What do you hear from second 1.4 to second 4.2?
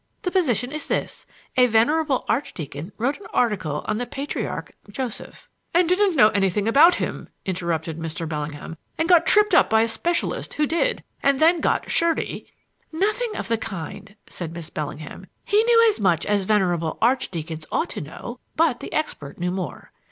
A venerable Archdeacon wrote an article on the